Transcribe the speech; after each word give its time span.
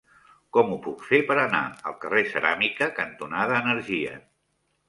Com 0.55 0.71
ho 0.75 0.77
puc 0.85 1.03
fer 1.09 1.19
per 1.27 1.35
anar 1.41 1.59
al 1.91 1.97
carrer 2.05 2.23
Ceràmica 2.31 2.91
cantonada 3.01 3.63
Energia? 3.67 4.19